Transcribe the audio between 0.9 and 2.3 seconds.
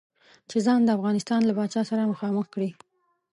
افغانستان له پاچا سره